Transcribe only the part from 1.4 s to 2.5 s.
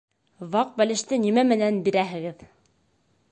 менән бирәһегеҙ?